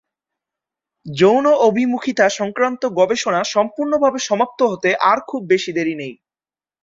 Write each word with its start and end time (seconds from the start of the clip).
যৌন 1.05 1.45
অভিমুখিতা 1.67 2.25
সংক্রান্ত 2.39 2.81
গবেষণা 2.99 3.41
সম্পুর্ণভাবে 3.53 4.19
সমাপ্ত 4.27 4.59
হতে 4.71 4.89
আর 5.09 5.17
খুব 5.29 5.41
বেশি 5.51 5.71
দেরি 5.77 5.95
নেই। 6.01 6.13